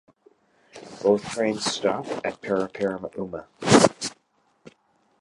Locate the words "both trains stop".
1.03-2.07